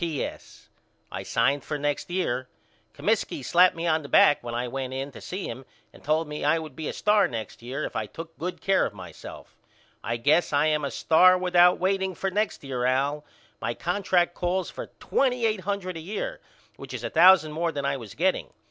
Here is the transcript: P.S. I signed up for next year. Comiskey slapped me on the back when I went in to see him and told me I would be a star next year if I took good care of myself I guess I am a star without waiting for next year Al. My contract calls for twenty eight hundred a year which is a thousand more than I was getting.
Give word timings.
P.S. 0.01 0.67
I 1.11 1.21
signed 1.21 1.61
up 1.61 1.63
for 1.65 1.77
next 1.77 2.09
year. 2.09 2.49
Comiskey 2.91 3.45
slapped 3.45 3.75
me 3.75 3.85
on 3.85 4.01
the 4.01 4.09
back 4.09 4.43
when 4.43 4.55
I 4.55 4.67
went 4.67 4.93
in 4.95 5.11
to 5.11 5.21
see 5.21 5.45
him 5.45 5.63
and 5.93 6.03
told 6.03 6.27
me 6.27 6.43
I 6.43 6.57
would 6.57 6.75
be 6.75 6.87
a 6.87 6.91
star 6.91 7.27
next 7.27 7.61
year 7.61 7.83
if 7.85 7.95
I 7.95 8.07
took 8.07 8.35
good 8.39 8.61
care 8.61 8.83
of 8.87 8.95
myself 8.95 9.59
I 10.03 10.17
guess 10.17 10.53
I 10.53 10.65
am 10.65 10.83
a 10.83 10.89
star 10.89 11.37
without 11.37 11.77
waiting 11.77 12.15
for 12.15 12.31
next 12.31 12.63
year 12.63 12.83
Al. 12.83 13.23
My 13.61 13.75
contract 13.75 14.33
calls 14.33 14.71
for 14.71 14.87
twenty 14.99 15.45
eight 15.45 15.59
hundred 15.59 15.95
a 15.95 15.99
year 15.99 16.39
which 16.77 16.95
is 16.95 17.03
a 17.03 17.11
thousand 17.11 17.51
more 17.51 17.71
than 17.71 17.85
I 17.85 17.97
was 17.97 18.15
getting. 18.15 18.47